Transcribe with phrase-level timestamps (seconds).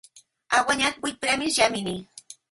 [0.53, 1.95] Ha guanyat vuit premis Gemini.